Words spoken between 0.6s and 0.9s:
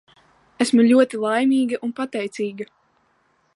Esmu